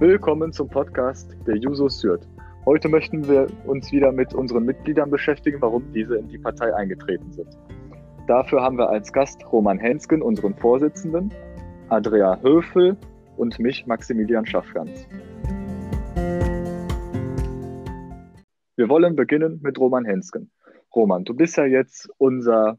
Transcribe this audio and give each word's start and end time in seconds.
Willkommen 0.00 0.52
zum 0.52 0.68
Podcast 0.68 1.36
der 1.46 1.54
Juso 1.54 1.88
Syrt. 1.88 2.26
Heute 2.66 2.88
möchten 2.88 3.28
wir 3.28 3.46
uns 3.64 3.92
wieder 3.92 4.10
mit 4.10 4.34
unseren 4.34 4.64
Mitgliedern 4.64 5.08
beschäftigen, 5.08 5.62
warum 5.62 5.92
diese 5.92 6.16
in 6.16 6.26
die 6.26 6.36
Partei 6.36 6.74
eingetreten 6.74 7.32
sind. 7.32 7.56
Dafür 8.26 8.60
haben 8.60 8.76
wir 8.76 8.88
als 8.88 9.12
Gast 9.12 9.40
Roman 9.52 9.78
Hensken, 9.78 10.20
unseren 10.20 10.56
Vorsitzenden, 10.56 11.32
Andrea 11.90 12.40
Höfel 12.42 12.96
und 13.36 13.60
mich, 13.60 13.86
Maximilian 13.86 14.44
Schaffgans. 14.44 15.06
Wir 18.74 18.88
wollen 18.88 19.14
beginnen 19.14 19.60
mit 19.62 19.78
Roman 19.78 20.04
Hensken. 20.04 20.50
Roman, 20.92 21.24
du 21.24 21.34
bist 21.34 21.56
ja 21.56 21.66
jetzt 21.66 22.10
unser 22.18 22.78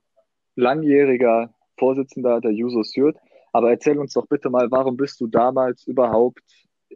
langjähriger 0.55 1.54
Vorsitzender 1.79 2.41
der 2.41 2.52
Juso 2.52 2.84
Syrt, 2.84 3.16
aber 3.54 3.70
erzähl 3.70 4.00
uns 4.00 4.11
doch 4.11 4.27
bitte 4.27 4.50
mal, 4.50 4.70
warum 4.70 4.97
bist 4.97 5.21
du 5.21 5.28
damals 5.28 5.88
überhaupt 5.88 6.42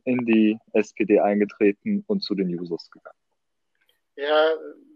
in 0.05 0.25
die 0.25 0.59
SPD 0.73 1.19
eingetreten 1.19 2.03
und 2.07 2.21
zu 2.21 2.35
den 2.35 2.49
Jusos 2.49 2.89
gegangen? 2.91 3.17
Ja, 4.15 4.53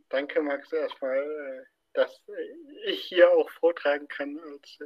danke 0.10 0.42
Max 0.42 0.72
erstmal, 0.72 1.18
äh, 1.18 1.66
dass 1.94 2.22
ich 2.86 3.04
hier 3.04 3.30
auch 3.32 3.50
vortragen 3.52 4.08
kann 4.08 4.40
als 4.40 4.80
äh, 4.82 4.86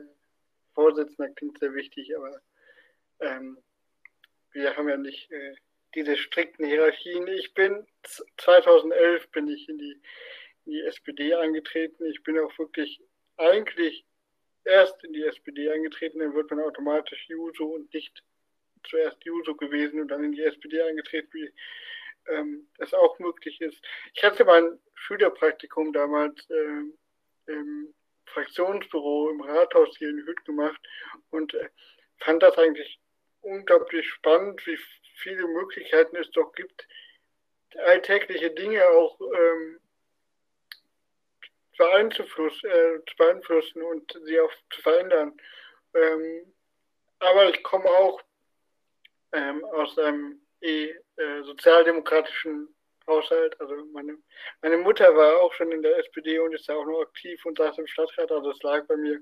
Vorsitzender, 0.73 1.33
klingt 1.33 1.57
sehr 1.59 1.73
wichtig, 1.73 2.15
aber 2.15 2.39
ähm, 3.19 3.57
wir 4.51 4.75
haben 4.75 4.89
ja 4.89 4.97
nicht 4.97 5.31
äh, 5.31 5.55
diese 5.95 6.17
strikten 6.17 6.65
Hierarchien. 6.65 7.27
Ich 7.27 7.53
bin 7.53 7.85
2011 8.37 9.29
bin 9.31 9.47
ich 9.47 9.67
in 9.67 9.77
die, 9.79 10.01
in 10.65 10.71
die 10.73 10.81
SPD 10.81 11.33
eingetreten. 11.33 12.05
Ich 12.05 12.21
bin 12.23 12.37
auch 12.39 12.55
wirklich 12.59 13.01
eigentlich 13.37 14.05
erst 14.67 15.03
in 15.03 15.13
die 15.13 15.23
SPD 15.23 15.71
eingetreten, 15.71 16.19
dann 16.19 16.33
wird 16.33 16.49
man 16.51 16.59
automatisch 16.59 17.27
Juso 17.27 17.65
und 17.65 17.93
nicht 17.93 18.23
zuerst 18.89 19.23
Juso 19.23 19.55
gewesen 19.55 20.01
und 20.01 20.09
dann 20.09 20.23
in 20.23 20.31
die 20.31 20.43
SPD 20.43 20.81
eingetreten, 20.81 21.29
wie 21.33 21.51
ähm, 22.27 22.67
es 22.79 22.93
auch 22.93 23.19
möglich 23.19 23.59
ist. 23.61 23.81
Ich 24.13 24.23
hatte 24.23 24.45
mein 24.45 24.79
Schülerpraktikum 24.95 25.93
damals 25.93 26.49
ähm, 26.49 26.93
im 27.47 27.93
Fraktionsbüro 28.25 29.29
im 29.29 29.41
Rathaus 29.41 29.95
hier 29.97 30.09
in 30.09 30.25
Hütt 30.25 30.43
gemacht 30.45 30.81
und 31.29 31.53
äh, 31.53 31.69
fand 32.19 32.43
das 32.43 32.57
eigentlich 32.57 32.99
unglaublich 33.41 34.07
spannend, 34.09 34.65
wie 34.67 34.77
viele 35.15 35.47
Möglichkeiten 35.47 36.15
es 36.17 36.29
doch 36.31 36.51
gibt, 36.53 36.87
alltägliche 37.85 38.51
Dinge 38.51 38.85
auch 38.89 39.19
ähm, 39.21 39.79
beeinflussen, 41.77 42.69
äh, 42.69 42.99
zu 43.07 43.15
beeinflussen 43.17 43.81
und 43.83 44.19
sie 44.25 44.39
auch 44.39 44.51
zu 44.71 44.81
verändern. 44.81 45.39
Ähm, 45.93 46.53
aber 47.19 47.49
ich 47.49 47.63
komme 47.63 47.89
auch 47.89 48.21
ähm, 49.33 49.63
aus 49.65 49.97
einem 49.97 50.41
eh, 50.61 50.93
äh, 51.17 51.43
sozialdemokratischen 51.43 52.67
Haushalt. 53.07 53.59
Also 53.59 53.75
meine, 53.93 54.17
meine 54.61 54.77
Mutter 54.77 55.15
war 55.15 55.41
auch 55.41 55.53
schon 55.53 55.71
in 55.71 55.81
der 55.81 55.97
SPD 55.97 56.39
und 56.39 56.53
ist 56.53 56.67
da 56.67 56.75
auch 56.75 56.85
noch 56.85 57.01
aktiv 57.01 57.43
und 57.45 57.57
saß 57.57 57.77
im 57.77 57.87
Stadtrat. 57.87 58.31
Also 58.31 58.51
es 58.51 58.61
lag 58.63 58.85
bei 58.87 58.97
mir 58.97 59.19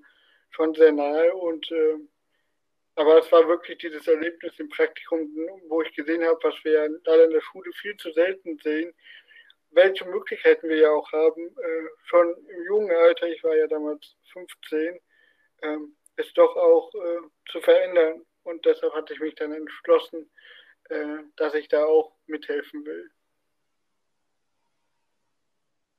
schon 0.52 0.74
sehr 0.74 0.92
nahe 0.92 1.34
und 1.34 1.70
äh, 1.72 1.98
aber 2.98 3.20
es 3.20 3.30
war 3.32 3.46
wirklich 3.48 3.78
dieses 3.80 4.08
Erlebnis 4.08 4.54
im 4.58 4.70
Praktikum, 4.70 5.30
wo 5.68 5.82
ich 5.82 5.94
gesehen 5.94 6.24
habe, 6.24 6.40
was 6.44 6.56
wir 6.64 6.90
leider 7.04 7.26
in 7.26 7.32
der 7.32 7.42
Schule 7.42 7.70
viel 7.74 7.96
zu 7.98 8.12
selten 8.14 8.58
sehen, 8.60 8.94
welche 9.72 10.06
Möglichkeiten 10.06 10.70
wir 10.70 10.78
ja 10.78 10.92
auch 10.92 11.12
haben, 11.12 11.48
äh, 11.48 11.88
schon 12.06 12.34
im 12.48 12.64
jungen 12.64 12.96
Alter, 12.96 13.28
ich 13.28 13.44
war 13.44 13.56
ja 13.56 13.68
damals 13.68 14.16
15, 14.32 14.98
ähm, 15.64 15.96
es 16.16 16.32
doch 16.34 16.56
auch 16.56 16.94
äh, 16.94 17.52
zu 17.52 17.60
verändern. 17.60 18.26
Und 18.46 18.64
deshalb 18.66 18.94
hatte 18.94 19.14
ich 19.14 19.20
mich 19.20 19.36
dann 19.36 19.52
entschlossen, 19.52 20.30
äh, 20.90 21.18
dass 21.36 21.54
ich 21.56 21.68
da 21.68 21.84
auch 21.84 22.16
mithelfen 22.28 22.86
will. 22.86 23.10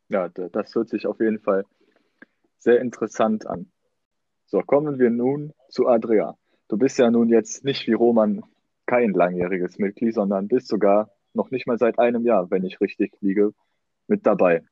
Ja, 0.09 0.29
das 0.29 0.75
hört 0.75 0.89
sich 0.89 1.07
auf 1.07 1.19
jeden 1.19 1.41
Fall 1.41 1.65
sehr 2.59 2.81
interessant 2.81 3.47
an. 3.47 3.71
So, 4.47 4.61
kommen 4.61 5.01
wir 5.01 5.11
nun 5.11 5.53
zu 5.69 5.89
Adria. 5.89 6.39
Du 6.69 6.77
bist 6.77 6.99
ja 6.99 7.11
nun 7.11 7.29
jetzt 7.29 7.65
nicht 7.65 7.89
wie 7.89 7.93
Roman 7.93 8.45
kein 8.87 9.13
langjähriges 9.13 9.79
Mitglied, 9.79 10.15
sondern 10.15 10.47
bist 10.47 10.69
sogar 10.69 11.11
noch 11.35 11.51
nicht 11.51 11.67
mal 11.67 11.79
seit 11.79 11.99
einem 11.99 12.25
Jahr, 12.25 12.49
wenn 12.53 12.65
ich 12.65 12.81
richtig 12.81 13.21
liege, 13.21 13.53
mit 14.07 14.25
dabei. 14.25 14.65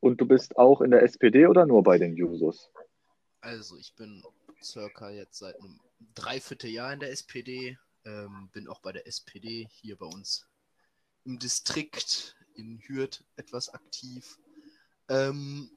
Und 0.00 0.20
du 0.20 0.26
bist 0.26 0.58
auch 0.58 0.80
in 0.80 0.90
der 0.90 1.02
SPD 1.02 1.46
oder 1.46 1.64
nur 1.64 1.84
bei 1.84 1.98
den 1.98 2.16
Jusos? 2.16 2.72
Also 3.40 3.76
ich 3.76 3.94
bin 3.94 4.24
circa 4.60 5.10
jetzt 5.10 5.38
seit 5.38 5.60
einem 5.60 5.78
Dreivierteljahr 6.14 6.92
in 6.92 7.00
der 7.00 7.10
SPD, 7.10 7.78
ähm, 8.04 8.50
bin 8.52 8.68
auch 8.68 8.80
bei 8.80 8.92
der 8.92 9.06
SPD 9.06 9.68
hier 9.70 9.96
bei 9.96 10.06
uns 10.06 10.46
im 11.24 11.38
Distrikt 11.38 12.36
in 12.54 12.80
Hürth 12.86 13.24
etwas 13.36 13.68
aktiv. 13.68 14.38
Ähm, 15.08 15.70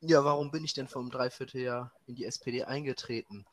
ja, 0.00 0.24
warum 0.24 0.50
bin 0.50 0.64
ich 0.64 0.74
denn 0.74 0.88
einem 1.00 1.10
Dreivierteljahr 1.10 1.92
in 2.06 2.14
die 2.14 2.24
SPD 2.24 2.64
eingetreten? 2.64 3.46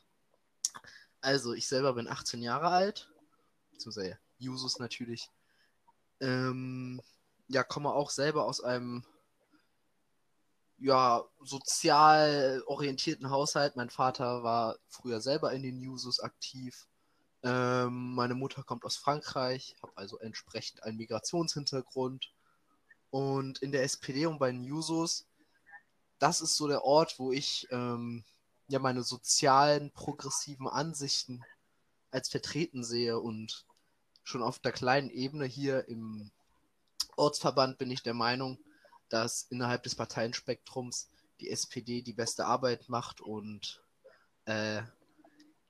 Also, 1.22 1.54
ich 1.54 1.68
selber 1.68 1.94
bin 1.94 2.08
18 2.08 2.42
Jahre 2.42 2.70
alt, 2.70 3.12
zu 3.78 3.92
sehr 3.92 4.20
Jusos 4.38 4.80
natürlich. 4.80 5.30
Ähm, 6.20 7.02
ja, 7.48 7.64
komme 7.64 7.92
auch 7.94 8.10
selber 8.10 8.46
aus 8.46 8.62
einem 8.62 9.04
ja, 10.78 11.24
sozial 11.42 12.64
orientierten 12.68 13.30
Haushalt. 13.30 13.76
Mein 13.76 13.90
Vater 13.90 14.44
war 14.44 14.78
früher 14.88 15.22
selber 15.22 15.54
in 15.54 15.64
den 15.64 15.82
Jusos 15.82 16.20
aktiv. 16.20 16.88
Ähm, 17.44 18.16
meine 18.16 18.36
Mutter 18.36 18.64
kommt 18.64 18.86
aus 18.86 18.98
Frankreich, 18.98 19.76
habe 19.82 19.94
also 19.96 20.18
entsprechend 20.20 20.84
einen 20.84 20.98
Migrationshintergrund. 20.98 22.34
Und 23.12 23.60
in 23.60 23.72
der 23.72 23.84
SPD 23.84 24.26
und 24.26 24.40
bei 24.40 24.52
den 24.52 24.64
Jusos, 24.64 25.26
das 26.20 26.42
ist 26.42 26.56
so 26.56 26.68
der 26.68 26.84
Ort, 26.84 27.20
wo 27.20 27.32
ich 27.32 27.68
ähm, 27.72 28.24
ja 28.68 28.80
meine 28.80 29.04
sozialen, 29.04 29.92
progressiven 29.92 30.68
Ansichten 30.68 31.44
als 32.12 32.30
vertreten 32.30 32.84
sehe 32.84 33.20
und 33.20 33.66
schon 34.24 34.42
auf 34.42 34.60
der 34.60 34.72
kleinen 34.72 35.10
Ebene 35.10 35.46
hier 35.46 35.88
im 35.88 36.32
Ortsverband 37.16 37.78
bin 37.78 37.92
ich 37.92 38.04
der 38.04 38.14
Meinung, 38.14 38.58
dass 39.16 39.44
innerhalb 39.44 39.82
des 39.84 39.96
Parteienspektrums 39.96 41.10
die 41.40 41.50
SPD 41.50 42.02
die 42.02 42.12
beste 42.12 42.46
Arbeit 42.46 42.90
macht 42.90 43.22
und 43.22 43.82
äh, 44.44 44.82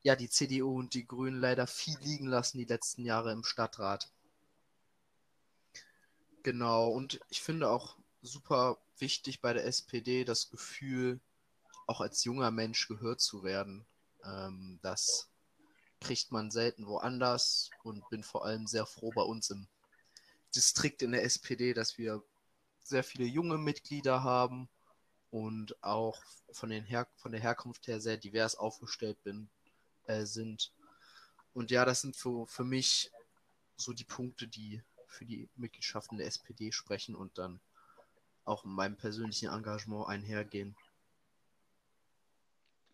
ja, 0.01 0.15
die 0.15 0.31
CDU 0.31 0.79
und 0.79 0.95
die 0.95 1.05
Grünen 1.05 1.39
leider 1.39 1.67
viel 1.67 1.95
liegen 1.99 2.25
lassen 2.25 2.57
die 2.57 2.65
letzten 2.65 3.05
Jahre 3.05 3.31
im 3.31 3.43
Stadtrat. 3.43 4.09
Genau, 6.41 6.89
und 6.89 7.19
ich 7.29 7.43
finde 7.43 7.69
auch 7.69 7.97
super 8.23 8.79
wichtig 8.97 9.41
bei 9.41 9.53
der 9.53 9.67
SPD 9.67 10.25
das 10.25 10.49
Gefühl, 10.49 11.19
auch 11.85 12.01
als 12.01 12.23
junger 12.23 12.49
Mensch 12.49 12.87
gehört 12.87 13.21
zu 13.21 13.43
werden. 13.43 13.85
Ähm, 14.23 14.79
das 14.81 15.29
kriegt 16.01 16.31
man 16.31 16.49
selten 16.49 16.87
woanders 16.87 17.69
und 17.83 18.09
bin 18.09 18.23
vor 18.23 18.43
allem 18.43 18.65
sehr 18.65 18.87
froh 18.87 19.11
bei 19.13 19.21
uns 19.21 19.51
im 19.51 19.67
Distrikt 20.55 21.03
in 21.03 21.11
der 21.11 21.23
SPD, 21.23 21.75
dass 21.75 21.99
wir 21.99 22.23
sehr 22.85 23.03
viele 23.03 23.25
junge 23.25 23.57
Mitglieder 23.57 24.23
haben 24.23 24.69
und 25.31 25.75
auch 25.83 26.21
von, 26.51 26.69
den 26.69 26.85
Her 26.85 27.07
von 27.15 27.31
der 27.31 27.41
Herkunft 27.41 27.87
her 27.87 27.99
sehr 27.99 28.17
divers 28.17 28.55
aufgestellt 28.55 29.21
bin, 29.23 29.49
äh, 30.05 30.23
sind. 30.25 30.71
Und 31.53 31.71
ja, 31.71 31.83
das 31.83 32.01
sind 32.01 32.15
für, 32.15 32.45
für 32.47 32.63
mich 32.63 33.11
so 33.75 33.91
die 33.91 34.03
Punkte, 34.03 34.47
die 34.47 34.81
für 35.07 35.25
die 35.25 35.49
Mitgliedschaften 35.55 36.17
der 36.17 36.27
SPD 36.27 36.71
sprechen 36.71 37.15
und 37.15 37.37
dann 37.37 37.59
auch 38.43 38.63
in 38.65 38.71
meinem 38.71 38.97
persönlichen 38.97 39.49
Engagement 39.49 40.07
einhergehen. 40.07 40.75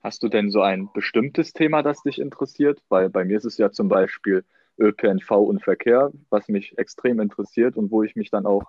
Hast 0.02 0.24
du 0.24 0.30
denn 0.30 0.50
so 0.50 0.62
ein 0.62 0.92
bestimmtes 0.94 1.54
Thema, 1.54 1.84
das 1.84 2.02
dich 2.02 2.20
interessiert? 2.20 2.82
Weil 2.90 3.10
bei 3.10 3.26
mir 3.26 3.38
ist 3.38 3.46
es 3.46 3.58
ja 3.58 3.72
zum 3.72 3.90
Beispiel 3.90 4.46
ÖPNV 4.80 5.32
und 5.32 5.64
Verkehr, 5.64 6.12
was 6.30 6.48
mich 6.48 6.78
extrem 6.78 7.20
interessiert 7.20 7.76
und 7.76 7.92
wo 7.92 8.02
ich 8.04 8.16
mich 8.16 8.32
dann 8.32 8.46
auch 8.46 8.64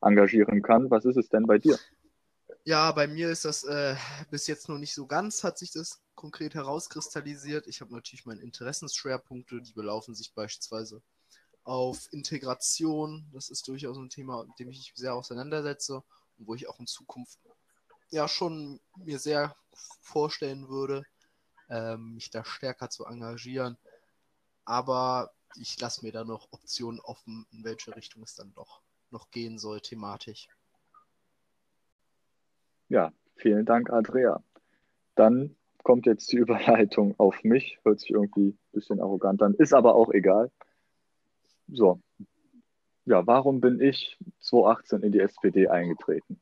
engagieren 0.00 0.62
kann. 0.62 0.90
Was 0.90 1.04
ist 1.04 1.16
es 1.16 1.28
denn 1.28 1.46
bei 1.46 1.58
dir? 1.58 1.78
Ja, 2.64 2.90
bei 2.92 3.06
mir 3.06 3.30
ist 3.30 3.44
das 3.44 3.64
äh, 3.64 3.94
bis 4.30 4.46
jetzt 4.46 4.68
noch 4.68 4.78
nicht 4.78 4.94
so 4.94 5.06
ganz, 5.06 5.44
hat 5.44 5.58
sich 5.58 5.72
das 5.72 6.02
konkret 6.14 6.54
herauskristallisiert. 6.54 7.66
Ich 7.68 7.80
habe 7.80 7.94
natürlich 7.94 8.26
meine 8.26 8.42
Interessensschwerpunkte, 8.42 9.60
die 9.60 9.72
belaufen 9.72 10.14
sich 10.14 10.34
beispielsweise 10.34 11.02
auf 11.62 12.12
Integration. 12.12 13.28
Das 13.32 13.50
ist 13.50 13.68
durchaus 13.68 13.96
ein 13.98 14.10
Thema, 14.10 14.44
mit 14.44 14.58
dem 14.58 14.70
ich 14.70 14.78
mich 14.78 14.92
sehr 14.96 15.14
auseinandersetze 15.14 16.02
und 16.38 16.46
wo 16.46 16.54
ich 16.54 16.68
auch 16.68 16.80
in 16.80 16.86
Zukunft 16.86 17.38
ja 18.10 18.28
schon 18.28 18.80
mir 18.96 19.18
sehr 19.18 19.54
vorstellen 20.00 20.68
würde, 20.68 21.04
ähm, 21.68 22.14
mich 22.14 22.30
da 22.30 22.44
stärker 22.44 22.90
zu 22.90 23.04
engagieren. 23.04 23.76
Aber 24.64 25.32
ich 25.56 25.78
lasse 25.80 26.04
mir 26.04 26.12
da 26.12 26.24
noch 26.24 26.48
Optionen 26.52 27.00
offen, 27.00 27.46
in 27.52 27.64
welche 27.64 27.94
Richtung 27.94 28.22
es 28.22 28.34
dann 28.34 28.52
doch 28.54 28.80
noch 29.10 29.30
gehen 29.30 29.58
soll, 29.58 29.80
thematisch. 29.80 30.48
Ja, 32.88 33.12
vielen 33.36 33.64
Dank, 33.64 33.90
Andrea. 33.90 34.42
Dann 35.14 35.56
kommt 35.82 36.06
jetzt 36.06 36.30
die 36.32 36.36
Überleitung 36.44 37.14
auf 37.18 37.42
mich. 37.42 37.78
Hört 37.84 38.00
sich 38.00 38.10
irgendwie 38.10 38.48
ein 38.50 38.58
bisschen 38.72 39.00
arrogant 39.00 39.42
an, 39.42 39.54
ist 39.54 39.74
aber 39.74 39.94
auch 39.94 40.10
egal. 40.10 40.50
so, 41.68 42.00
ja, 43.06 43.26
warum 43.26 43.60
bin 43.60 43.80
ich 43.80 44.18
2018 44.40 45.02
in 45.02 45.12
die 45.12 45.20
SPD 45.20 45.68
eingetreten? 45.68 46.40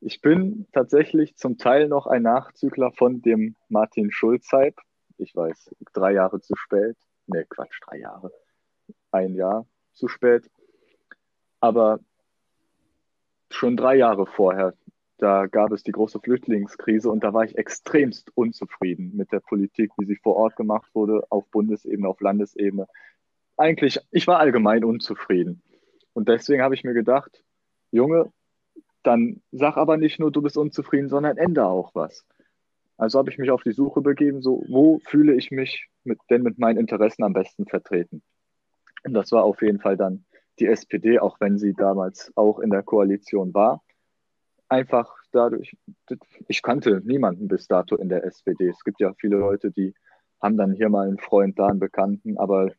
Ich 0.00 0.20
bin 0.20 0.66
tatsächlich 0.72 1.36
zum 1.36 1.58
Teil 1.58 1.88
noch 1.88 2.06
ein 2.06 2.22
Nachzügler 2.22 2.92
von 2.92 3.20
dem 3.20 3.56
Martin 3.68 4.10
Schulz-Hype. 4.10 4.78
Ich 5.18 5.34
weiß, 5.34 5.74
drei 5.92 6.12
Jahre 6.12 6.40
zu 6.40 6.54
spät. 6.56 6.96
Ne, 7.26 7.44
Quatsch, 7.46 7.80
drei 7.84 7.98
Jahre. 7.98 8.32
Ein 9.10 9.34
Jahr 9.34 9.66
zu 9.92 10.08
spät. 10.08 10.48
Aber 11.60 12.00
schon 13.50 13.76
drei 13.76 13.96
Jahre 13.96 14.26
vorher, 14.26 14.74
da 15.18 15.46
gab 15.46 15.72
es 15.72 15.82
die 15.82 15.92
große 15.92 16.20
Flüchtlingskrise 16.20 17.10
und 17.10 17.24
da 17.24 17.32
war 17.32 17.44
ich 17.44 17.58
extremst 17.58 18.30
unzufrieden 18.36 19.16
mit 19.16 19.32
der 19.32 19.40
Politik, 19.40 19.90
wie 19.98 20.06
sie 20.06 20.16
vor 20.16 20.36
Ort 20.36 20.54
gemacht 20.54 20.88
wurde, 20.94 21.24
auf 21.30 21.46
Bundesebene, 21.48 22.08
auf 22.08 22.20
Landesebene. 22.20 22.86
Eigentlich, 23.56 23.98
ich 24.12 24.28
war 24.28 24.38
allgemein 24.38 24.84
unzufrieden. 24.84 25.62
Und 26.12 26.28
deswegen 26.28 26.62
habe 26.62 26.74
ich 26.74 26.84
mir 26.84 26.94
gedacht, 26.94 27.42
Junge, 27.90 28.32
dann 29.02 29.40
sag 29.50 29.76
aber 29.76 29.96
nicht 29.96 30.20
nur, 30.20 30.30
du 30.30 30.42
bist 30.42 30.56
unzufrieden, 30.56 31.08
sondern 31.08 31.36
ändere 31.36 31.66
auch 31.66 31.94
was. 31.94 32.24
Also 32.96 33.18
habe 33.18 33.30
ich 33.30 33.38
mich 33.38 33.50
auf 33.50 33.62
die 33.62 33.72
Suche 33.72 34.00
begeben, 34.00 34.42
so, 34.42 34.64
wo 34.68 35.00
fühle 35.04 35.34
ich 35.34 35.50
mich 35.50 35.88
mit, 36.04 36.18
denn 36.30 36.42
mit 36.42 36.58
meinen 36.58 36.78
Interessen 36.78 37.24
am 37.24 37.32
besten 37.32 37.66
vertreten? 37.66 38.22
Und 39.04 39.14
das 39.14 39.32
war 39.32 39.44
auf 39.44 39.62
jeden 39.62 39.80
Fall 39.80 39.96
dann 39.96 40.24
die 40.60 40.66
SPD, 40.66 41.18
auch 41.18 41.40
wenn 41.40 41.58
sie 41.58 41.74
damals 41.74 42.32
auch 42.36 42.58
in 42.58 42.70
der 42.70 42.82
Koalition 42.82 43.54
war. 43.54 43.82
Einfach 44.68 45.16
dadurch, 45.32 45.76
ich 46.46 46.62
kannte 46.62 47.00
niemanden 47.04 47.48
bis 47.48 47.66
dato 47.66 47.96
in 47.96 48.08
der 48.08 48.24
SPD. 48.24 48.68
Es 48.68 48.84
gibt 48.84 49.00
ja 49.00 49.14
viele 49.14 49.36
Leute, 49.36 49.70
die 49.70 49.94
haben 50.40 50.56
dann 50.56 50.72
hier 50.72 50.88
mal 50.88 51.08
einen 51.08 51.18
Freund, 51.18 51.58
da 51.58 51.68
einen 51.68 51.80
Bekannten, 51.80 52.36
aber 52.38 52.70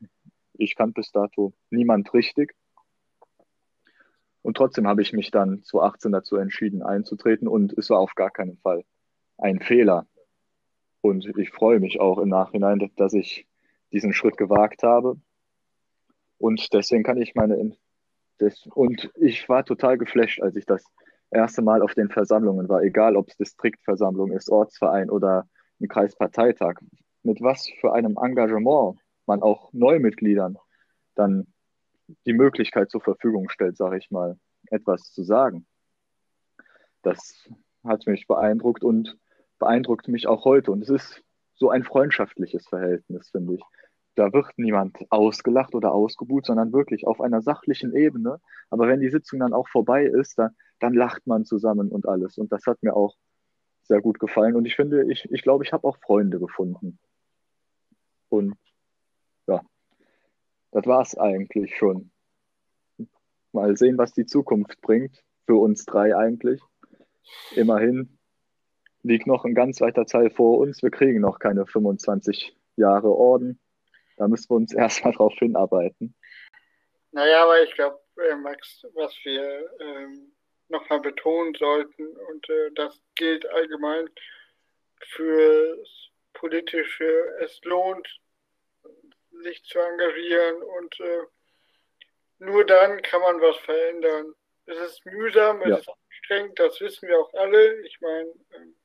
ich 0.54 0.76
kannte 0.76 0.94
bis 0.96 1.12
dato 1.12 1.54
niemand 1.70 2.14
richtig. 2.14 2.54
Und 4.42 4.56
trotzdem 4.56 4.88
habe 4.88 5.02
ich 5.02 5.14
mich 5.14 5.32
dann 5.32 5.64
2018 5.64 6.12
dazu 6.12 6.36
entschieden, 6.38 6.82
einzutreten 6.82 7.48
und 7.48 7.78
es 7.78 7.90
war 7.90 8.00
auf 8.00 8.16
gar 8.16 8.32
keinen 8.32 8.58
Fall 8.58 8.84
ein 9.38 9.60
Fehler. 9.60 10.08
Und 11.02 11.25
ich 11.38 11.52
freue 11.52 11.80
mich 11.80 12.00
auch 12.00 12.18
im 12.20 12.30
Nachhinein, 12.30 12.92
dass 12.96 13.14
ich 13.14 13.48
diesen 13.92 14.14
Schritt 14.14 14.38
gewagt 14.38 14.84
habe. 14.84 15.18
Und 16.39 16.74
deswegen 16.74 17.03
kann 17.03 17.21
ich 17.21 17.36
meine. 17.36 17.75
Das, 18.39 18.65
und 18.74 19.12
ich 19.15 19.47
war 19.50 19.65
total 19.65 19.97
geflasht, 19.97 20.41
als 20.41 20.56
ich 20.56 20.65
das 20.65 20.83
erste 21.30 21.62
Mal 21.62 21.81
auf 21.81 21.94
den 21.94 22.09
Versammlungen 22.09 22.69
war, 22.69 22.81
egal 22.81 23.15
ob 23.15 23.27
es 23.27 23.36
Distriktversammlung 23.38 24.31
ist, 24.31 24.50
Ortsverein 24.50 25.09
oder 25.09 25.47
ein 25.80 25.88
Kreisparteitag. 25.88 26.80
Mit 27.21 27.41
was 27.41 27.69
für 27.81 27.94
einem 27.94 28.18
Engagement 28.18 28.97
man 29.25 29.44
auch 29.44 29.71
Neumitgliedern 29.74 30.57
dann 31.15 31.47
die 32.25 32.33
Möglichkeit 32.33 32.89
zur 32.89 33.01
Verfügung 33.01 33.50
stellt, 33.50 33.77
sage 33.77 33.97
ich 33.97 34.09
mal, 34.09 34.38
etwas 34.71 35.12
zu 35.12 35.24
sagen. 35.24 35.68
Das 37.01 37.47
hat 37.83 38.07
mich 38.07 38.25
beeindruckt 38.25 38.83
und 38.83 39.18
beeindruckt 39.59 40.07
mich 40.07 40.27
auch 40.27 40.45
heute. 40.45 40.71
Und 40.71 40.81
es 40.81 40.89
ist 40.89 41.21
so 41.56 41.69
ein 41.69 41.83
freundschaftliches 41.83 42.68
Verhältnis, 42.68 43.30
finde 43.30 43.56
ich. 43.56 43.62
Da 44.16 44.34
wird 44.34 44.48
niemand 44.58 44.98
ausgelacht 45.10 45.76
oder 45.76 45.94
ausgebuht, 45.94 46.46
sondern 46.46 46.74
wirklich 46.74 47.08
auf 47.08 47.22
einer 47.22 47.42
sachlichen 47.42 47.96
Ebene. 47.96 48.40
Aber 48.70 48.88
wenn 48.88 49.00
die 49.00 49.10
Sitzung 49.10 49.40
dann 49.40 49.54
auch 49.54 49.68
vorbei 49.70 50.06
ist, 50.06 50.38
dann, 50.38 50.56
dann 50.80 50.94
lacht 50.94 51.26
man 51.28 51.46
zusammen 51.46 51.90
und 51.90 52.08
alles. 52.08 52.38
Und 52.38 52.52
das 52.52 52.66
hat 52.66 52.82
mir 52.84 52.96
auch 52.96 53.16
sehr 53.84 54.02
gut 54.02 54.20
gefallen. 54.20 54.56
Und 54.56 54.66
ich 54.66 54.76
finde, 54.76 55.12
ich, 55.12 55.30
ich 55.32 55.42
glaube, 55.42 55.64
ich 55.64 55.74
habe 55.74 55.88
auch 55.88 55.98
Freunde 55.98 56.40
gefunden. 56.40 57.00
Und 58.30 58.56
ja, 59.48 59.62
das 60.72 60.86
war 60.86 61.02
es 61.02 61.18
eigentlich 61.18 61.76
schon. 61.76 62.12
Mal 63.52 63.76
sehen, 63.78 63.98
was 63.98 64.14
die 64.14 64.26
Zukunft 64.26 64.80
bringt. 64.82 65.24
Für 65.46 65.56
uns 65.56 65.86
drei 65.86 66.16
eigentlich. 66.16 66.62
Immerhin 67.56 68.20
liegt 69.02 69.26
noch 69.26 69.46
ein 69.46 69.56
ganz 69.56 69.82
weiter 69.82 70.06
Teil 70.06 70.30
vor 70.30 70.60
uns. 70.60 70.84
Wir 70.84 70.92
kriegen 70.92 71.22
noch 71.22 71.40
keine 71.40 71.66
25 71.66 72.56
Jahre 72.76 73.10
Orden. 73.10 73.60
Da 74.19 74.27
müssen 74.27 74.50
wir 74.50 74.57
uns 74.57 74.74
erstmal 74.75 75.13
drauf 75.13 75.33
hinarbeiten. 75.39 76.13
Naja, 77.12 77.44
aber 77.44 77.63
ich 77.63 77.74
glaube, 77.74 78.00
äh, 78.18 78.36
Max, 78.36 78.86
was 78.94 79.16
wir 79.24 79.71
ähm, 79.80 80.31
nochmal 80.68 81.00
betonen 81.00 81.56
sollten, 81.56 82.06
und 82.06 82.48
äh, 82.50 82.71
das 82.75 83.01
gilt 83.16 83.48
allgemein 83.48 84.07
für 85.00 85.83
politische, 86.33 87.38
es 87.42 87.60
lohnt, 87.63 88.07
sich 89.42 89.63
zu 89.63 89.80
engagieren 89.80 90.62
und 90.62 91.00
äh, 91.00 91.24
nur 92.39 92.65
dann 92.65 93.01
kann 93.01 93.22
man 93.22 93.42
was 93.42 93.57
verändern. 93.57 94.33
Es 94.65 94.77
ist 94.77 95.06
mühsam, 95.06 95.62
es 95.62 95.69
ja. 95.69 95.77
ist 95.77 95.89
anstrengend, 95.89 96.60
das 96.60 96.80
wissen 96.81 97.07
wir 97.07 97.19
auch 97.19 97.33
alle. 97.33 97.81
Ich 97.86 98.00
meine, 98.01 98.30
ähm, 98.56 98.75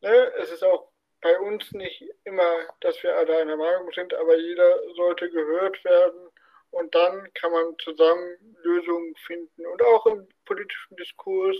ne, 0.00 0.32
es 0.38 0.50
ist 0.50 0.64
auch 0.64 0.90
bei 1.20 1.38
uns 1.40 1.72
nicht 1.72 2.04
immer, 2.24 2.68
dass 2.80 3.02
wir 3.02 3.16
alle 3.16 3.38
einer 3.38 3.56
Meinung 3.56 3.90
sind, 3.92 4.14
aber 4.14 4.36
jeder 4.36 4.94
sollte 4.94 5.30
gehört 5.30 5.82
werden 5.84 6.28
und 6.70 6.94
dann 6.94 7.32
kann 7.34 7.52
man 7.52 7.76
zusammen 7.78 8.56
Lösungen 8.62 9.14
finden 9.26 9.66
und 9.66 9.82
auch 9.82 10.06
im 10.06 10.28
politischen 10.44 10.96
Diskurs 10.96 11.56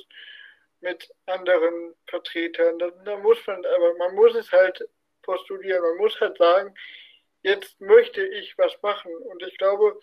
mit 0.81 1.11
anderen 1.27 1.95
Vertretern. 2.07 2.79
Da, 2.79 2.91
da 2.91 3.17
muss 3.17 3.39
man, 3.47 3.65
aber 3.65 3.95
man 3.95 4.15
muss 4.15 4.35
es 4.35 4.51
halt 4.53 4.87
postulieren, 5.23 5.83
man 5.83 5.97
muss 5.97 6.21
halt 6.21 6.37
sagen, 6.39 6.75
jetzt 7.43 7.81
möchte 7.81 8.25
ich 8.27 8.57
was 8.59 8.81
machen. 8.83 9.15
Und 9.15 9.43
ich 9.43 9.57
glaube, 9.59 9.99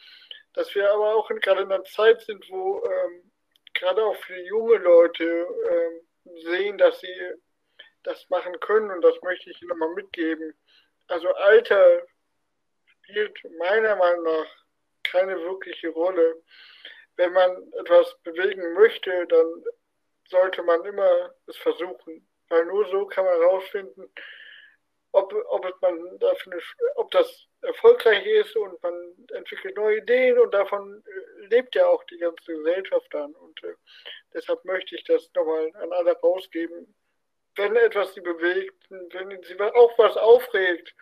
dass 0.53 0.73
wir 0.75 0.91
aber 0.91 1.15
auch 1.15 1.29
in, 1.29 1.39
gerade 1.39 1.61
in 1.61 1.71
einer 1.71 1.83
Zeit 1.83 2.21
sind, 2.21 2.45
wo 2.49 2.83
ähm, 2.85 3.31
gerade 3.73 4.03
auch 4.03 4.15
für 4.15 4.39
junge 4.41 4.77
Leute 4.77 5.23
ähm, 5.23 6.35
sehen, 6.43 6.77
dass 6.77 6.99
sie 6.99 7.33
das 8.03 8.29
machen 8.29 8.59
können. 8.59 8.91
Und 8.91 9.01
das 9.01 9.21
möchte 9.21 9.49
ich 9.49 9.61
Ihnen 9.61 9.69
nochmal 9.69 9.93
mitgeben. 9.93 10.53
Also 11.07 11.29
Alter 11.29 12.03
spielt 12.87 13.37
meiner 13.57 13.95
Meinung 13.95 14.23
nach 14.23 14.47
keine 15.03 15.39
wirkliche 15.41 15.89
Rolle. 15.89 16.41
Wenn 17.15 17.33
man 17.33 17.71
etwas 17.73 18.15
bewegen 18.23 18.73
möchte, 18.73 19.27
dann 19.27 19.63
sollte 20.29 20.63
man 20.63 20.83
immer 20.85 21.33
es 21.47 21.57
versuchen. 21.57 22.27
Weil 22.49 22.65
nur 22.65 22.85
so 22.89 23.05
kann 23.05 23.25
man 23.25 23.39
herausfinden, 23.39 24.11
ob, 25.11 25.33
ob, 25.49 25.81
man 25.81 26.19
dafür 26.19 26.59
ob 26.95 27.11
das 27.11 27.47
erfolgreich 27.61 28.25
ist 28.25 28.55
und 28.55 28.81
man 28.81 28.93
entwickelt 29.33 29.77
neue 29.77 29.97
Ideen 29.97 30.39
und 30.39 30.53
davon 30.53 31.03
äh, 31.05 31.45
lebt 31.47 31.75
ja 31.75 31.85
auch 31.85 32.03
die 32.05 32.17
ganze 32.17 32.53
Gesellschaft 32.53 33.07
dann. 33.11 33.33
Und 33.33 33.63
äh, 33.63 33.75
deshalb 34.33 34.65
möchte 34.65 34.95
ich 34.95 35.03
das 35.03 35.29
nochmal 35.35 35.71
an 35.75 35.91
alle 35.93 36.13
rausgeben. 36.13 36.93
Wenn 37.55 37.75
etwas 37.75 38.13
sie 38.13 38.21
bewegt, 38.21 38.75
wenn 38.89 39.43
sie 39.43 39.59
auch 39.59 39.97
was 39.97 40.17
aufregt, 40.17 40.93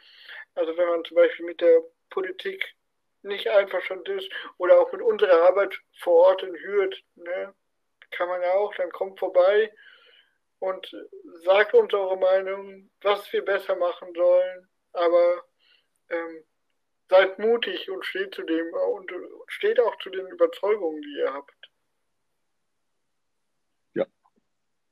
also 0.56 0.76
wenn 0.78 0.88
man 0.88 1.06
zum 1.06 1.16
Beispiel 1.16 1.46
mit 1.46 1.62
der 1.62 1.82
Politik 2.10 2.76
nicht 3.24 3.48
einverstanden 3.48 4.20
ist 4.20 4.30
oder 4.58 4.80
auch 4.80 4.92
mit 4.92 5.02
unserer 5.02 5.48
Arbeit 5.48 5.78
vor 6.00 6.28
Ort 6.28 6.44
in 6.44 6.56
Hürth, 6.56 6.98
ne, 7.16 7.54
kann 8.12 8.28
man 8.28 8.42
ja 8.42 8.52
auch, 8.54 8.74
dann 8.76 8.92
kommt 8.92 9.20
vorbei 9.20 9.72
und 10.60 10.92
sagt 11.44 11.74
uns 11.74 11.94
eure 11.94 12.18
Meinung, 12.18 12.90
was 13.02 13.32
wir 13.32 13.44
besser 13.44 13.76
machen 13.76 14.14
sollen, 14.14 14.70
aber 14.94 15.46
ähm, 16.10 16.44
seid 17.10 17.40
mutig 17.40 17.90
und 17.90 18.06
steht 18.06 18.34
zu 18.36 18.44
dem 18.44 18.74
und 18.74 19.12
steht 19.48 19.80
auch 19.80 19.98
zu 20.00 20.10
den 20.10 20.28
Überzeugungen, 20.28 21.02
die 21.02 21.18
ihr 21.20 21.34
habt. 21.34 21.56
Ja, 23.94 24.06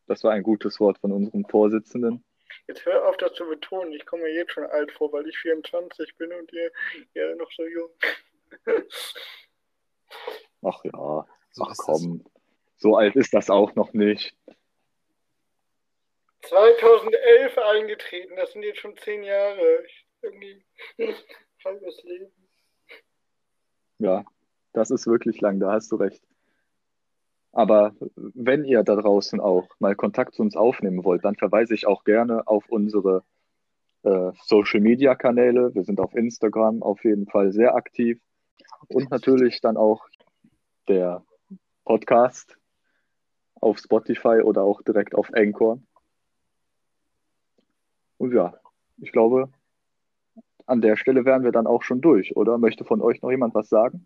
das 0.09 0.23
war 0.23 0.31
ein 0.31 0.43
gutes 0.43 0.79
Wort 0.79 0.97
von 0.97 1.11
unserem 1.11 1.45
Vorsitzenden. 1.45 2.23
Jetzt 2.67 2.83
hör 2.85 3.07
auf, 3.07 3.15
das 3.17 3.33
zu 3.33 3.45
betonen. 3.47 3.93
Ich 3.93 4.05
komme 4.05 4.23
mir 4.23 4.33
jetzt 4.33 4.53
schon 4.53 4.65
alt 4.65 4.91
vor, 4.91 5.13
weil 5.13 5.27
ich 5.27 5.37
24 5.37 6.17
bin 6.17 6.33
und 6.33 6.51
ihr, 6.51 6.71
ihr 7.13 7.35
noch 7.35 7.51
so 7.51 7.65
jung. 7.65 7.89
Ach 10.63 10.83
ja, 10.83 11.27
so 11.51 11.63
ach 11.63 11.75
komm. 11.77 12.23
Das. 12.23 12.31
So 12.77 12.97
alt 12.97 13.15
ist 13.15 13.33
das 13.33 13.49
auch 13.49 13.75
noch 13.75 13.93
nicht. 13.93 14.35
2011 16.41 17.57
eingetreten, 17.57 18.35
das 18.35 18.51
sind 18.51 18.63
jetzt 18.63 18.79
schon 18.79 18.97
zehn 18.97 19.23
Jahre. 19.23 19.85
irgendwie 20.21 20.65
halbes 21.63 22.03
Leben. 22.03 22.31
Ja, 23.99 24.25
das 24.73 24.91
ist 24.91 25.07
wirklich 25.07 25.39
lang, 25.39 25.59
da 25.59 25.73
hast 25.73 25.91
du 25.91 25.97
recht. 25.97 26.23
Aber 27.51 27.93
wenn 28.15 28.63
ihr 28.63 28.83
da 28.83 28.95
draußen 28.95 29.39
auch 29.39 29.67
mal 29.79 29.95
Kontakt 29.95 30.35
zu 30.35 30.41
uns 30.41 30.55
aufnehmen 30.55 31.03
wollt, 31.03 31.25
dann 31.25 31.35
verweise 31.35 31.73
ich 31.73 31.87
auch 31.87 32.03
gerne 32.03 32.47
auf 32.47 32.69
unsere 32.69 33.23
äh, 34.03 34.31
Social 34.43 34.81
Media 34.81 35.15
Kanäle. 35.15 35.73
Wir 35.73 35.83
sind 35.83 35.99
auf 35.99 36.15
Instagram 36.15 36.83
auf 36.83 37.03
jeden 37.03 37.25
Fall 37.25 37.51
sehr 37.51 37.75
aktiv. 37.75 38.19
Und 38.87 39.09
natürlich 39.11 39.61
dann 39.61 39.77
auch 39.77 40.07
der 40.87 41.23
Podcast 41.85 42.57
auf 43.55 43.79
Spotify 43.79 44.41
oder 44.43 44.63
auch 44.63 44.81
direkt 44.81 45.15
auf 45.15 45.33
Anchor. 45.33 45.79
Und 48.17 48.33
ja, 48.33 48.53
ich 48.97 49.11
glaube, 49.11 49.49
an 50.65 50.81
der 50.81 50.97
Stelle 50.97 51.25
wären 51.25 51.43
wir 51.43 51.51
dann 51.51 51.67
auch 51.67 51.83
schon 51.83 52.01
durch, 52.01 52.35
oder? 52.35 52.57
Möchte 52.57 52.85
von 52.85 53.01
euch 53.01 53.21
noch 53.21 53.31
jemand 53.31 53.55
was 53.55 53.69
sagen? 53.69 54.05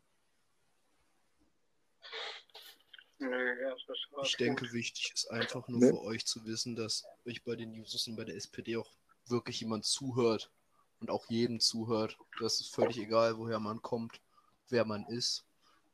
Ich 4.23 4.37
gut. 4.37 4.39
denke, 4.39 4.71
wichtig 4.73 5.11
ist 5.13 5.29
einfach 5.31 5.67
nur 5.67 5.79
Nee. 5.79 5.89
für 5.89 6.01
euch 6.01 6.25
zu 6.25 6.45
wissen, 6.45 6.75
dass 6.75 7.05
euch 7.25 7.43
bei 7.43 7.55
den 7.55 7.71
News 7.71 8.07
und 8.07 8.15
bei 8.15 8.23
der 8.23 8.35
SPD 8.35 8.77
auch 8.77 8.89
wirklich 9.27 9.61
jemand 9.61 9.85
zuhört 9.85 10.51
und 10.99 11.09
auch 11.09 11.25
jedem 11.29 11.59
zuhört. 11.59 12.17
Das 12.39 12.59
ist 12.61 12.73
völlig 12.73 12.97
egal, 12.97 13.37
woher 13.37 13.59
man 13.59 13.81
kommt, 13.81 14.21
wer 14.69 14.85
man 14.85 15.05
ist. 15.07 15.45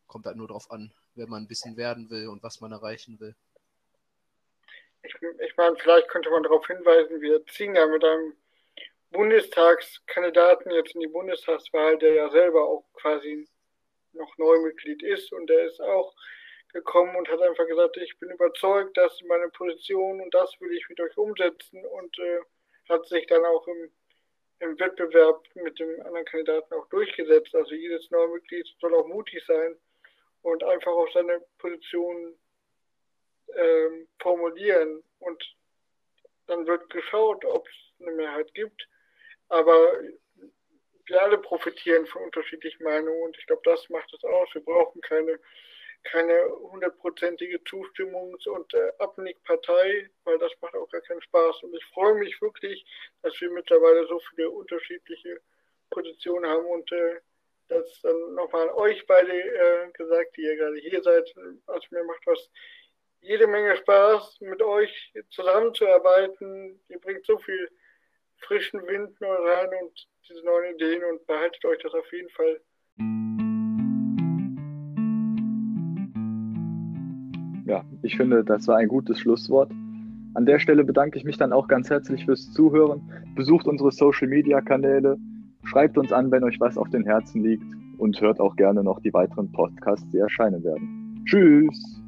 Kommt 0.07 0.25
halt 0.25 0.37
nur 0.37 0.47
darauf 0.47 0.71
an, 0.71 0.93
wer 1.15 1.27
man 1.27 1.43
ein 1.43 1.47
bisschen 1.47 1.77
werden 1.77 2.09
will 2.09 2.27
und 2.27 2.41
was 2.43 2.61
man 2.61 2.71
erreichen 2.71 3.19
will. 3.19 3.35
Ich, 5.03 5.15
ich 5.15 5.55
meine, 5.57 5.75
vielleicht 5.77 6.09
könnte 6.09 6.29
man 6.29 6.43
darauf 6.43 6.65
hinweisen, 6.67 7.21
wir 7.21 7.45
ziehen 7.47 7.75
ja 7.75 7.87
mit 7.87 8.03
einem 8.03 8.35
Bundestagskandidaten 9.11 10.71
jetzt 10.71 10.93
in 10.93 11.01
die 11.01 11.07
Bundestagswahl, 11.07 11.97
der 11.97 12.13
ja 12.13 12.29
selber 12.29 12.65
auch 12.65 12.85
quasi 12.93 13.47
noch 14.13 14.37
Neumitglied 14.37 15.01
ist 15.03 15.31
und 15.31 15.47
der 15.47 15.65
ist 15.65 15.79
auch 15.81 16.13
gekommen 16.73 17.15
und 17.15 17.27
hat 17.29 17.41
einfach 17.41 17.67
gesagt, 17.67 17.97
ich 17.97 18.17
bin 18.19 18.31
überzeugt, 18.31 18.95
das 18.97 19.13
ist 19.13 19.25
meine 19.25 19.49
Position 19.49 20.21
und 20.21 20.33
das 20.33 20.53
will 20.59 20.71
ich 20.71 20.87
mit 20.89 20.99
euch 20.99 21.17
umsetzen 21.17 21.85
und 21.85 22.17
äh, 22.19 22.39
hat 22.89 23.07
sich 23.07 23.25
dann 23.27 23.43
auch 23.45 23.67
im, 23.67 23.91
im 24.59 24.79
Wettbewerb 24.79 25.43
mit 25.55 25.79
dem 25.79 26.01
anderen 26.01 26.25
Kandidaten 26.25 26.73
auch 26.73 26.87
durchgesetzt. 26.89 27.55
Also 27.55 27.73
jedes 27.73 28.09
Neumitglied 28.11 28.67
soll 28.79 28.93
auch 28.95 29.07
mutig 29.07 29.43
sein 29.47 29.75
und 30.41 30.63
einfach 30.63 30.91
auch 30.91 31.11
seine 31.13 31.41
Position 31.57 32.37
ähm, 33.55 34.07
formulieren 34.19 35.03
und 35.19 35.43
dann 36.47 36.65
wird 36.67 36.89
geschaut, 36.89 37.45
ob 37.45 37.67
es 37.67 38.05
eine 38.05 38.15
Mehrheit 38.15 38.53
gibt. 38.53 38.87
Aber 39.49 39.93
wir 41.05 41.21
alle 41.21 41.39
profitieren 41.39 42.05
von 42.05 42.23
unterschiedlichen 42.23 42.83
Meinungen 42.83 43.23
und 43.23 43.37
ich 43.37 43.45
glaube, 43.47 43.63
das 43.65 43.89
macht 43.89 44.13
es 44.13 44.23
aus. 44.23 44.49
Wir 44.53 44.63
brauchen 44.63 45.01
keine 45.01 45.39
keine 46.03 46.33
hundertprozentige 46.71 47.57
Zustimmungs- 47.63 48.47
und 48.47 48.73
äh, 48.73 48.91
Abnickpartei, 48.99 50.09
weil 50.23 50.37
das 50.39 50.51
macht 50.61 50.75
auch 50.75 50.89
gar 50.89 51.01
keinen 51.01 51.21
Spaß. 51.21 51.63
Und 51.63 51.75
ich 51.75 51.85
freue 51.93 52.15
mich 52.15 52.41
wirklich, 52.41 52.85
dass 53.21 53.39
wir 53.41 53.51
mittlerweile 53.51 54.07
so 54.07 54.19
viele 54.29 54.49
unterschiedliche 54.49 55.41
Positionen 55.89 56.49
haben 56.49 56.65
und 56.65 56.91
äh, 56.91 57.19
das 57.67 58.01
dann 58.01 58.33
nochmal 58.33 58.69
an 58.69 58.75
euch 58.75 59.05
beide 59.05 59.31
äh, 59.31 59.91
gesagt, 59.91 60.35
die 60.37 60.41
ihr 60.41 60.55
gerade 60.55 60.77
hier 60.77 61.01
seid. 61.03 61.33
Also 61.67 61.87
mir 61.91 62.03
macht 62.03 62.25
was 62.25 62.49
jede 63.21 63.47
Menge 63.47 63.75
Spaß, 63.77 64.41
mit 64.41 64.61
euch 64.61 65.13
zusammenzuarbeiten. 65.29 66.79
Ihr 66.87 66.99
bringt 66.99 67.25
so 67.25 67.37
viel 67.37 67.69
frischen 68.37 68.85
Wind 68.87 69.19
neu 69.21 69.35
rein 69.35 69.69
und 69.81 70.07
diese 70.27 70.43
neuen 70.43 70.75
Ideen 70.75 71.03
und 71.03 71.25
behaltet 71.27 71.63
euch 71.65 71.79
das 71.79 71.93
auf 71.93 72.11
jeden 72.11 72.29
Fall. 72.29 72.61
Ja, 77.69 77.83
ich 78.01 78.17
finde, 78.17 78.43
das 78.43 78.67
war 78.67 78.77
ein 78.77 78.87
gutes 78.87 79.19
Schlusswort. 79.19 79.71
An 80.33 80.47
der 80.47 80.57
Stelle 80.57 80.83
bedanke 80.83 81.19
ich 81.19 81.23
mich 81.23 81.37
dann 81.37 81.53
auch 81.53 81.67
ganz 81.67 81.87
herzlich 81.87 82.25
fürs 82.25 82.51
Zuhören. 82.51 82.99
Besucht 83.35 83.67
unsere 83.67 83.91
Social-Media-Kanäle, 83.91 85.17
schreibt 85.65 85.95
uns 85.99 86.11
an, 86.11 86.31
wenn 86.31 86.43
euch 86.43 86.59
was 86.59 86.79
auf 86.79 86.89
den 86.89 87.03
Herzen 87.03 87.43
liegt 87.43 87.63
und 87.99 88.19
hört 88.21 88.39
auch 88.39 88.55
gerne 88.55 88.83
noch 88.83 88.99
die 89.01 89.13
weiteren 89.13 89.51
Podcasts, 89.51 90.09
die 90.09 90.17
erscheinen 90.17 90.63
werden. 90.63 91.23
Tschüss! 91.25 91.98